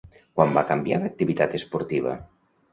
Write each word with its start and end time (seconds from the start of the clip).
Quan 0.39 0.55
va 0.55 0.63
canviar 0.69 0.99
d'activitat 1.05 1.55
esportiva? 1.61 2.19